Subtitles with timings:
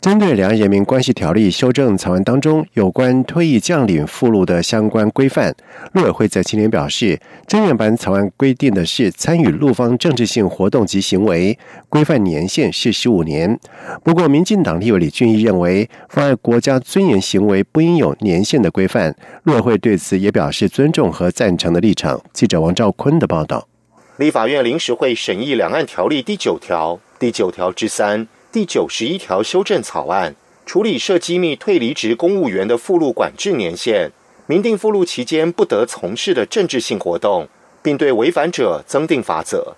[0.00, 5.54] 针对《两岸人民关系条例》修正草案当中有关退役将领附录的相关规范，
[5.92, 11.58] 陆委会在今年表示，真原版草案规定的是参与陆方政治性活动及行为，
[11.90, 13.60] 规范年限是十五年。
[14.02, 19.14] 不过，民进党立委李俊毅认为，妨碍国家尊严行为不应有年限的规范。
[19.42, 22.18] 陆委会对此也表示尊重和赞成的立场。
[22.32, 23.68] 记者王兆坤的报道。
[24.16, 26.98] 立法院临时会审议《两岸条例》第九条。
[27.18, 30.34] 第九条之三、第九十一条修正草案，
[30.66, 34.10] 处理涉机密退离职公务员的附录管制年限，
[34.46, 37.46] 明定附录期间不得从事的政治性活动，
[37.80, 39.76] 并对违反者增定罚则。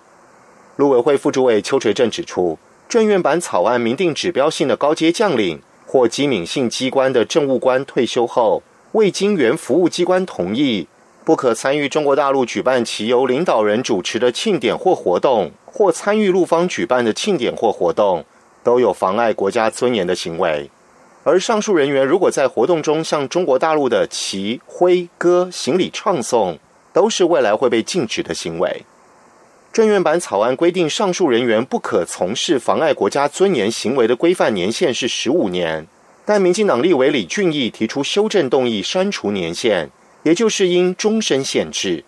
[0.77, 2.57] 陆委会副主委邱垂正指出，
[2.89, 10.87] 政院版草案明定指标性的高阶将领或机敏性机关的政务官退休后，未经原服务机关同意。
[11.23, 18.25] 不可参与中国大陆举办其由领导人主持的庆典或活动，或参与陆方举办的庆典或活动，
[18.63, 20.69] 都有妨碍国家尊严的行为。
[21.23, 26.57] 而上述人员如果在活动中向中国大陆的旗挥歌行礼唱颂，
[26.91, 28.83] 都是未来会被禁止的行为。
[29.71, 35.87] 政院版草案规定，上述人员不可从事妨碍国家尊严行为的规范年限是十五年，
[36.25, 39.89] 但民进党立委李俊毅提出修正动议，删除年限。
[40.23, 42.05] 也就是因终身限制，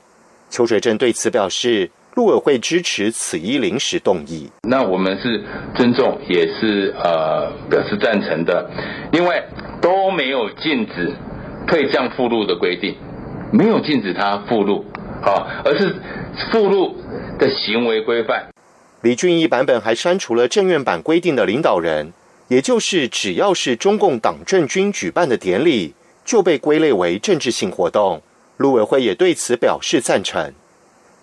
[0.49, 4.49] 邱水正对此表示，陆委会支持此一临时动议。
[4.63, 5.43] 那我们是
[5.75, 8.69] 尊重，也是呃表示赞成的。
[9.11, 9.43] 因为
[9.81, 11.13] 都没有禁止
[11.67, 12.95] 退降附录的规定，
[13.51, 14.85] 没有禁止他附录，
[15.21, 15.95] 啊，而是
[16.51, 16.95] 附录
[17.37, 18.47] 的行为规范。
[19.01, 22.13] 李俊一版本还删除了政院版规定的领导人，
[22.47, 25.93] 也就是只要是中共党政军举办的典礼。
[26.23, 28.19] 就被归类为政治性活动，
[28.57, 30.51] 陆委会也对此表示赞成。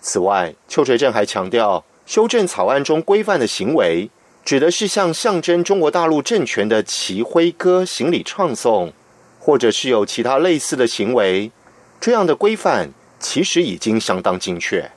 [0.05, 4.09] 此外，邱垂正还强调，修正草案中规范的行为，
[4.43, 8.91] 指的是向象征中国大陆政权的旗徽歌行礼唱诵，
[9.39, 11.51] 或者是有其他类似的行为。
[12.01, 14.91] 这样的规范其实已经相当精确。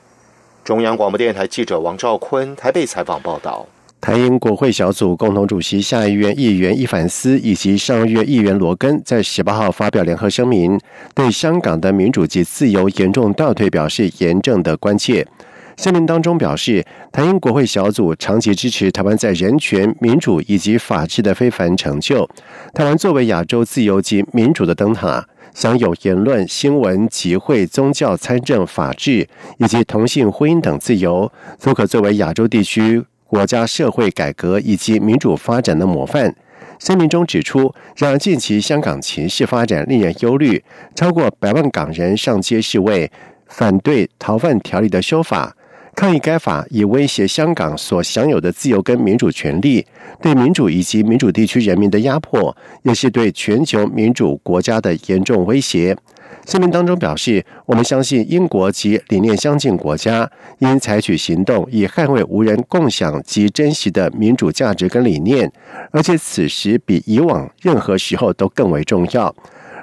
[0.65, 3.65] 中央广播电台记者王兆坤台北采访报道。
[3.99, 10.79] 台英国会小组共同主席下议院议员伊凡斯以及上议院议员罗根在十八号发表联合声明，
[11.13, 15.27] 对香港的民主及自由严重倒退表示严正的关切。
[15.75, 22.27] 声明当中表示，台英国会小组长期支持台湾在人权、民主以及法治的非凡成就。
[22.73, 31.31] 台湾作为亚洲自由及民主的灯塔，享有言论、新闻、集会、宗教、参政、法治以及同性婚姻等自由，
[31.61, 33.03] 都可作为亚洲地区。
[33.27, 36.35] 国家社会改革以及民主发展的模范。
[36.79, 40.63] 声明中指出，然而近期香港情势发展令人忧虑，
[40.95, 43.11] 超过百万港人上街示威，
[43.47, 45.55] 反对逃犯条例的修法，
[45.95, 49.83] 抗议该法以威胁香港所享有的自由跟民主权利，
[50.21, 55.97] 对民主以及民主地区人民的压迫，也是对全球民主国家的严重威胁。
[56.45, 60.29] 声明当中表示，我们相信英国及理念相近国家
[60.59, 65.51] 应采取行动，以捍卫无人共享及珍惜的民主价值跟理念，
[65.91, 69.33] 而且此时比以往任何时候都更为重要。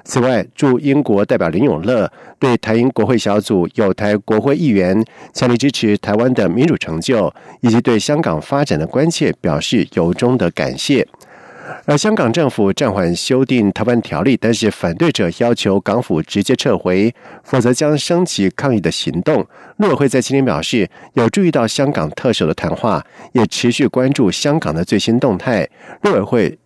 [0.06, 7.32] 此外，驻英国代表林永乐对台英国会小组有台国会议员强力支持台湾的民主成就
[7.62, 11.06] 以及对香港发展的关切表示由衷的感谢。
[11.86, 19.46] 而香港政府暂缓修订逃犯条例，但是反对者要求港府直接撤回，否则将升级抗议的行动。
[19.78, 25.68] 陆委会在今天表示，有注意到香港特首的谈话，也持续关注香港的最新动态。
[26.02, 26.58] 陆委会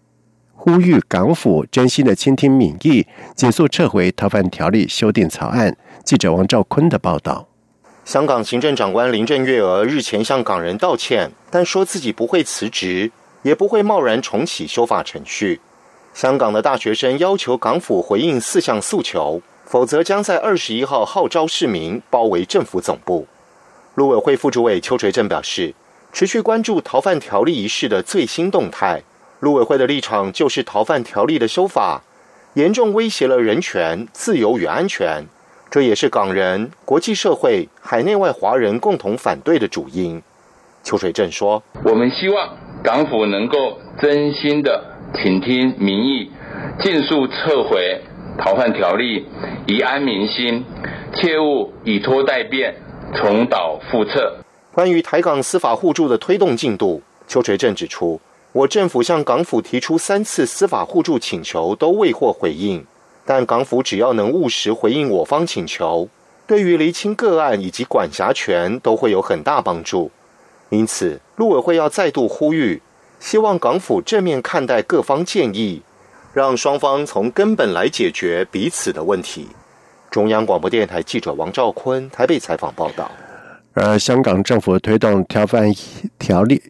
[0.52, 5.76] 呼吁港府真心的倾听民意，紧速撤回逃犯条例修订草案。
[6.05, 7.49] 记者王兆坤的报道。
[8.05, 13.12] 香港行政长官林郑月娥日前向港人道歉，但说自己不会辞职。
[13.48, 15.58] 也不会贸然重启修法程序。
[16.12, 23.26] 香港的大学生要求港府回应四项诉求，否则将在二十一号号召市民包围政府总部。
[23.94, 25.74] 陆委会副主委邱垂正表示，
[26.12, 29.02] 持续关注逃犯条例一事的最新动态。
[29.40, 32.02] 陆委会的立场就是逃犯条例的修法
[32.52, 35.24] 严重威胁了人权、自由与安全，
[35.70, 40.22] 这也是港人、国际社会、海内外华人共同反对的主因。
[40.84, 44.84] 邱垂正说：“我们希望。”港府能够真心的
[45.14, 46.30] 倾听民意，
[46.78, 48.00] 尽速撤回
[48.38, 49.26] 逃犯条例，
[49.66, 50.64] 以安民心，
[51.14, 52.76] 切勿以拖待变，
[53.14, 54.36] 重蹈覆辙。
[54.72, 58.20] 关于台港司法互助的推动进度，邱垂正指出，
[58.52, 62.86] 我政府向港府提出三次司法互助请求，都未获回应。
[63.26, 66.08] 但港府只要能务实回应我方请求，
[66.46, 70.10] 对于厘清个案以及管辖权都会有很大帮助。
[70.70, 72.82] 因此，陆委会要再度呼吁，
[73.19, 75.82] 希望港府正面看待各方建议，
[76.32, 79.49] 让双方从根本来解决彼此的问题。
[80.11, 83.11] 中央广播电台记者王兆坤台北采访报道。
[83.75, 85.73] 而香港政府推动条范
[86.19, 86.62] 条例。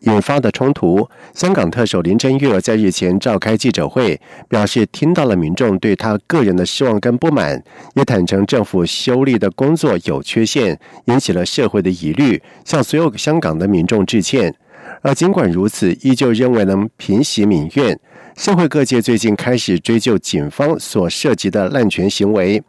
[0.00, 7.62] 引发的冲突，香港特首林郑月娥在日前召开记者会，表示听到了民众对他个人的失望跟不满，
[7.94, 14.54] 也坦诚政府修例的工作有缺陷，引起了社会的疑虑，向所有香港的民众致歉。
[15.02, 17.98] 而尽管如此，依旧认为能平息民怨。
[18.38, 22.62] 社会各界最近开始追究警方所涉及的滥权行为，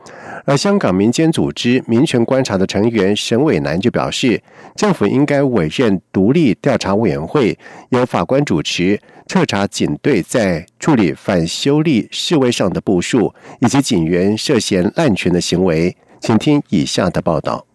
[0.44, 4.42] 而香港民间组织民权观察的成员沈伟南就表示，
[4.76, 7.56] 政府应该委任独立调查委员会，
[7.90, 13.32] 由法官主持，彻查警队在处理反修例示威上的部署，
[13.62, 15.96] 以及警员涉嫌滥权的行为。
[16.20, 17.69] 请听以下的报道。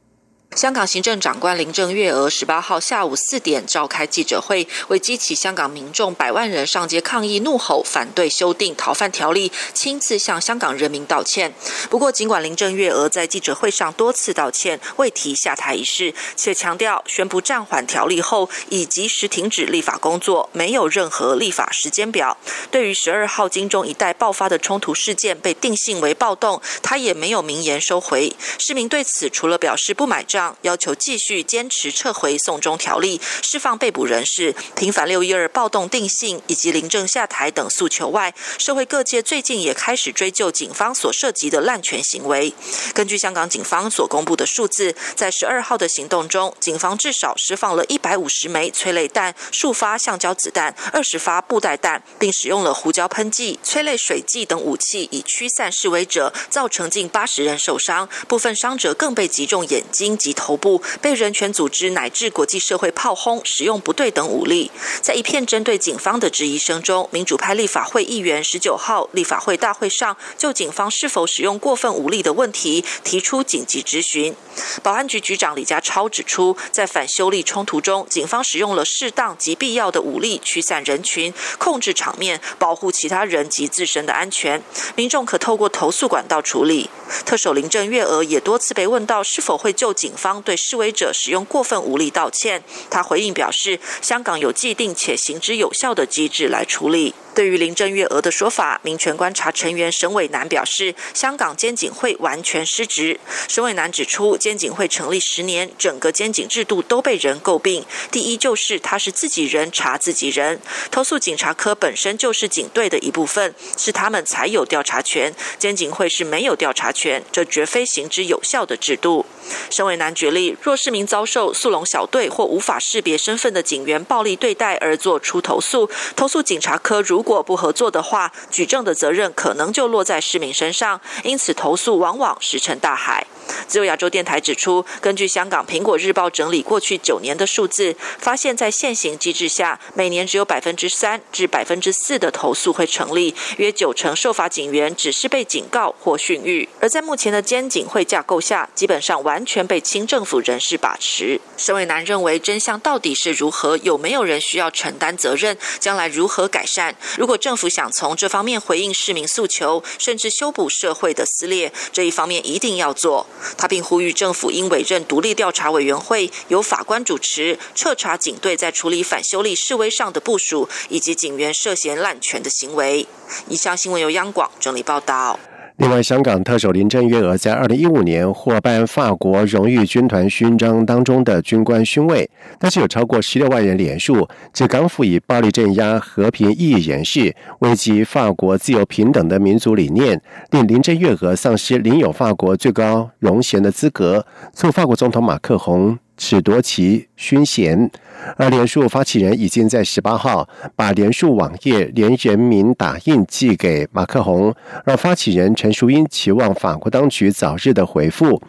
[0.54, 11.52] 香港行政长官林郑月娥十八号下午四点召开记者会，为激起香港民众百万人上街抗议、怒吼反对修订逃犯条例，亲自向香港人民道歉。
[11.90, 22.38] 不过，尽管林郑月娥在记者会上多次道歉，未提下台一事，且强调宣布暂缓条例后已及时停止立法工作，没有任何立法时间表。
[22.70, 28.32] 对于十二号金钟一带爆发的冲突事件被定性为暴动，他也没有明言收回。
[28.60, 30.43] 市民对此除了表示不买账。
[30.62, 42.52] 要求继续坚持撤回送中条例、释放被捕人士、平反六一二暴动定性以及临政下台等诉求外，社会各界最近也开始追究警方所涉及的滥权行为。
[42.92, 60.33] 根据香港警方所公布的数字，在十二号的行动中，警方至少释放了一百五十枚催泪弹、数发橡胶子弹、二十发布袋弹，并使用了胡椒喷剂、催泪水剂等武器以驱散示威者，造成近八十人受伤，部分伤者更被击中眼睛及。
[60.34, 64.70] 头部被人权组织乃至国际社会炮轰，使用不对等武力。
[65.00, 74.34] 在一片针对警方的质疑声中，民主派立法会议员十九号立法会大会上就警方是否使用过分武力的问题提出紧急质询。
[74.82, 84.62] 保安局局长李家超指出，在反修例冲突中，警方使用了适当及必要的武力驱散人群、控制场面、保护其他人及自身的安全。
[84.96, 86.90] 民众可透过投诉管道处理。
[87.24, 97.14] 特首林郑月娥也多次被问到是否会就警方对示威者使用过分武力道歉，他回应表示，香港有既定且行之有效的机制来处理。
[97.34, 103.18] 对于林郑月娥的说法，民权观察成员沈伟南表示，香港监警会完全失职。
[103.48, 107.84] 沈伟南指出，监警会成立十年，整个监警制度都被人诟病。
[108.12, 110.60] 第一就是他是自己人查自己人，
[110.92, 119.26] 投诉警察科本身就是警队的一部分，是他们才有调查权，监警会是没有调查权，这绝非行之有效的制度。
[119.70, 133.26] 沈伟南举例，若市民遭受速龙小队或无法识别身份的警员暴力对待而做出投诉，投诉警察科如如果不合作的话，举证的责任可能就落在市民身上，因此投诉往往石沉大海。
[133.66, 146.68] 自由亚洲电台指出，根据香港《苹果日报》整理过去九年的数字，发现，在现行机制下，每年只有百分之三至百分之四的投诉会成立，约九成受罚警员只是被警告或训谕。
[146.80, 151.40] 而在目前的监警会架构下，基本上完全被清政府人士把持。
[151.56, 153.76] 沈伟南认为，真相到底是如何？
[153.78, 155.56] 有没有人需要承担责任？
[155.78, 156.94] 将来如何改善？
[157.18, 163.26] 如果政府想从这方面回应市民诉求，甚至修补社会的撕裂，这一方面一定要做。
[163.56, 173.06] 他并呼吁政府应委任独立调查委员会，由法官主持，彻查警队在处理反修例示威上的部署，以及警员涉嫌滥权的行为。
[173.48, 175.38] 以上新闻由央广整理报道。
[175.76, 195.98] 另外，香港特首林郑月娥在二零一五年获颁法国荣誉军团勋章当中的军官勋位，但是有超过十六万人连署，指港府以暴力镇压和平意义人士，危及法国自由平等的民族理念，令林郑月娥丧失领有法国最高荣衔的资格，促法国总统马克宏。
[196.16, 197.90] 褫夺其勋衔，
[198.36, 204.54] 而联署发起人已经在十八号把联署网页连人民打印寄给马克宏，
[204.84, 208.40] 让发起人陈淑英期望法国当局早日的回复。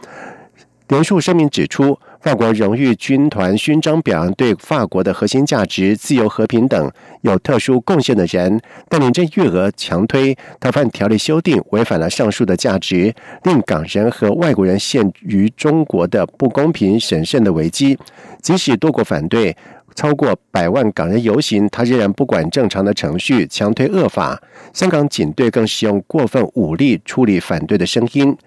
[0.88, 2.00] 联署声明指出。
[2.25, 6.91] 法国荣誉军团勋章表扬对法国的核心价值、自由、和平等
[7.22, 13.13] 有特殊贡献的人，但林郑月娥强推逃犯条例修订，违反了上述的价值，
[13.44, 17.96] 令港人和外国人陷于中国的不公平审慎的危机。
[18.41, 19.55] 即使多国反对。
[19.96, 24.40] 超过百万港人游行，他仍然不管正常的程序，强推恶法。
[24.74, 28.38] 香港警队更使用过分武力处理反对的声音。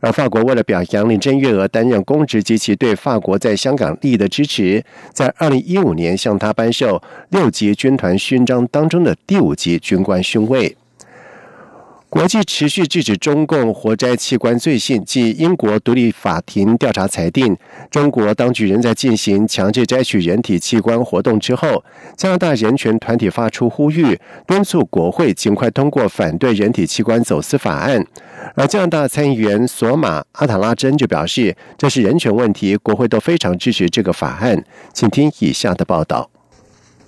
[0.00, 4.84] 而法国为了表扬林郑月娥担任公职及其对法国在香港利益的支持，
[5.14, 10.76] 在二零一五年向他颁授六级军团勋章当中的第五级军官勋位。
[12.10, 17.54] 国际持续制止中共活摘器官罪行，继英国独立法庭调查裁定，
[17.90, 21.84] 中国当局仍在进行强制摘取人体器官活动之后，
[22.16, 28.02] 加拿大人权团体发出呼吁，敦促国会尽快通过反对人体器官走私法案。
[28.54, 34.64] 而加拿大参议员索马阿塔拉珍就表示，这是人权问题，国会都非常支持这个法案。
[34.94, 36.30] 请听以下的报道。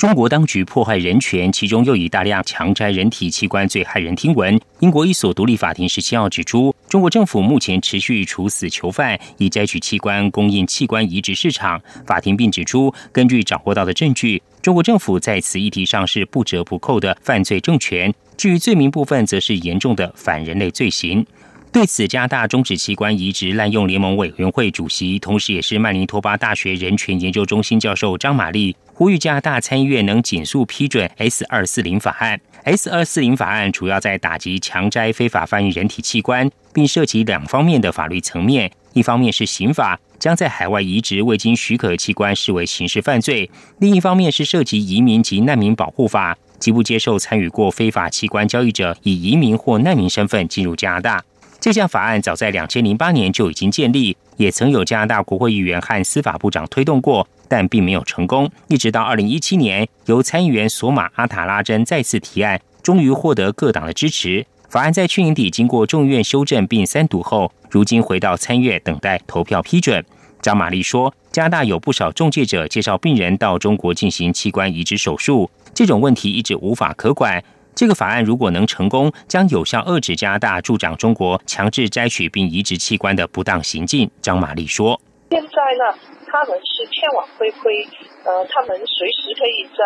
[0.00, 4.58] 中国当局破坏人权，其中又以大量强摘人体器官最骇人听闻。
[4.78, 11.78] 英国一所独立法庭十七号指出，中国政府目前持续处死囚犯，以摘取器官供应器官移植市场。
[12.06, 18.10] 法庭并指出，根据掌握到的证据，中国政府在此议题上是不折不扣的犯罪政权。
[18.38, 21.22] 至于罪名部分，则是严重的反人类罪行。
[21.72, 32.40] 对此，加大终止器官移植滥用联盟委员会主席，同时也是曼尼托巴大学人权研究中心教授张玛丽呼吁加拿大参议院能紧速批准 S 二四零法案。
[32.64, 43.48] S 二四零法案主要在打击强摘非法翻译人体器官，并涉及两方面的法律层面：一方面是刑法，将在海外移植未经许可器官视为刑事犯罪；
[43.78, 51.22] 另一方面是涉及移民及难民保护法，即不接受参与过非法器官交易者以移民或难民身份进入加拿大。
[51.60, 58.50] 这项法案早在两千零八年就已经建立，也曾有加拿大国会议员和司法部长推动过，但并没有成功。
[58.68, 64.46] 一直到二零一七年，由参议员索马阿塔拉珍再次提案，终于获得各党的支持。
[64.70, 70.02] 法案在去年底经过众议院修正并三读后，如今回到参院等待投票批准。
[70.40, 77.44] 张玛丽说，加拿大有不少中介者介绍病人到中国进行器官移植手术，这种问题一直无法可管。
[77.80, 84.10] 这个法案如果能成功，将有效遏制加拿大助长中国强制摘取并移植器官的不当行径。
[84.20, 85.00] 张玛丽说
[85.32, 85.48] ：“现在
[85.80, 85.96] 呢，
[86.26, 87.88] 他们是天网恢恢，
[88.24, 89.80] 呃，他们随时可以在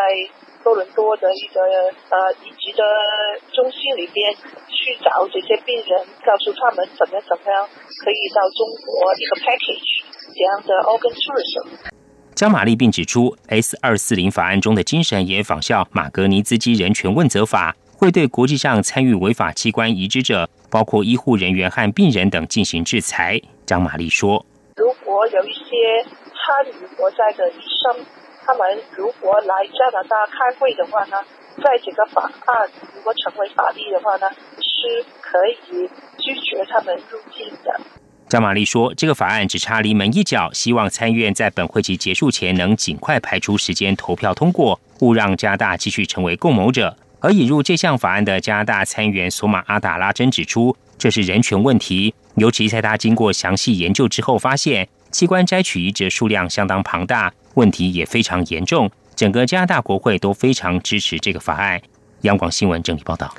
[0.65, 1.63] 多伦多的一个
[2.11, 2.83] 呃移植的
[3.55, 4.35] 中心里边
[4.67, 7.63] 去找这些病人，告诉他们怎么怎么样
[8.03, 10.03] 可以到中国一个 package
[10.35, 11.95] 这样的 organ tourism。”
[12.35, 17.73] 张玛丽并指出，S 二四零法案中的精神也仿效马格尼兹基人权问责法，
[18.05, 23.41] 会对国际上参与违法器官移植者，包括医护人员和病人等进行制裁。
[23.65, 24.45] 张玛丽说
[24.77, 28.05] ：“如果有一些参与活摘的医生，
[28.45, 31.17] 他们如果来加拿大开会的话呢，
[31.57, 34.29] 在这个法案如果成为法律的话呢，
[34.61, 37.81] 是可以拒绝他们入境的。”
[38.29, 46.95] 张玛丽说：“这个法案只差临门一脚，希望参院在本会期结束前能尽快排出时间投票通过，勿让加拿大继续成为共谋者。”
[47.25, 58.91] 而引入这项法案的加拿大参议员索马阿达拉真指出，这是人权问题，尤其在他经过详细研究之后，发现器官摘取移植数量相当庞大，问题也非常严重。
[59.17, 61.81] 整个加拿大国会都非常支持这个法案。
[62.23, 63.35] 央广新闻整理报道。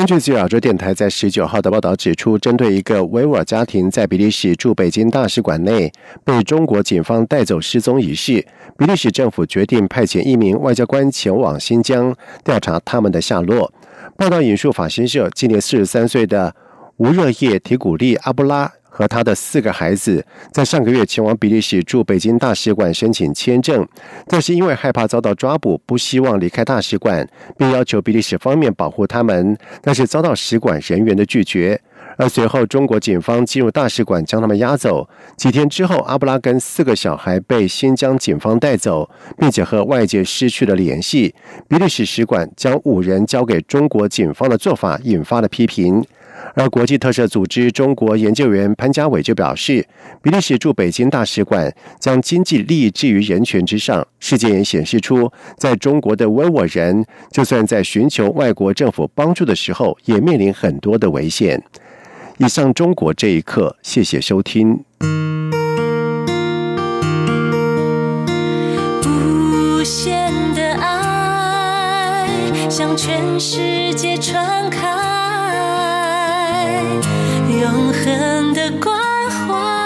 [0.00, 5.92] 根据自由亚洲电台在十九号的报道指出，针对一个维吾尔家庭在比利时驻北京大使馆内
[6.24, 8.42] 被中国警方带走失踪一事，
[8.78, 13.70] 比利时政府决定派遣一名外交官前往新疆调查他们的下落。
[14.16, 16.54] 报道引述法新社，今年四十三岁的
[17.00, 18.70] 吴热叶提古利阿布拉。
[18.92, 23.86] 和他的四个孩子在上个月前往比利时驻北京大使馆申请签证，
[24.26, 27.26] 但是因为害怕遭到抓捕，不希望离开大使馆，
[27.56, 31.80] 并要求比利时方面保护他们，但是遭到使馆人员的拒绝。
[32.18, 35.08] 而随后，中国警方进入大使馆将他们押走。
[35.36, 41.34] 几天之后，阿布拉跟四个小孩被新疆警方带走，并且和外界失去了联系。
[41.68, 46.04] 比利时使馆将五人交给中国警方的做法引发了批评。
[46.54, 49.86] 而国际特赦组织中国研究员潘家伟就表示，
[50.22, 54.06] 比利时驻北京大使馆将经济利益置于人权之上。
[54.18, 61.62] 事件也显示出，在中国的维吾尔人，就算在寻求外国政府帮助的时候，也面临很多的危险。
[62.38, 64.84] 以上中国这一刻，谢谢收听。
[69.04, 72.26] 无限的爱
[72.68, 75.09] 向全世界传开。
[77.70, 78.98] 永恒的关
[79.30, 79.79] 怀。